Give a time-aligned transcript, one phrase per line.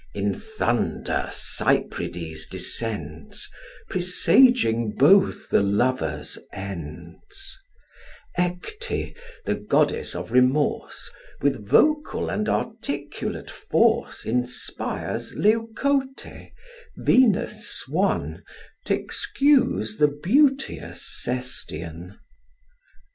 [0.15, 3.51] In thunder Cyprides descends,
[3.87, 7.59] Presaging both the lovers' ends:
[8.35, 11.11] Ecte, the goddess of remorse,
[11.41, 16.51] With vocal and articulate force Inspires Leucote,
[16.97, 18.41] Venus' swan,
[18.85, 22.17] T' excuse the beauteous Sestian.